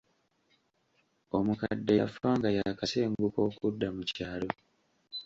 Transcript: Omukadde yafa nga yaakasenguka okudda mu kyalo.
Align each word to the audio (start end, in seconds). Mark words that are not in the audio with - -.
Omukadde 1.37 1.93
yafa 2.01 2.27
nga 2.37 2.49
yaakasenguka 2.57 3.39
okudda 3.49 3.87
mu 3.95 4.03
kyalo. 4.15 4.49